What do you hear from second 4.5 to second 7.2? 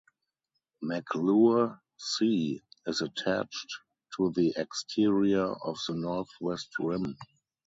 exterior of the northwest rim.